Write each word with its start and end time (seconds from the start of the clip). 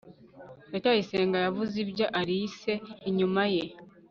ndacyayisenga 0.69 1.37
yavuze 1.45 1.75
ibya 1.83 2.07
alice 2.19 2.73
inyuma 3.09 3.43
ye 3.53 3.63